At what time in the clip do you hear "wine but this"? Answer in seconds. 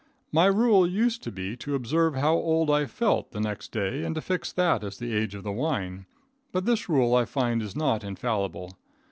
5.51-6.89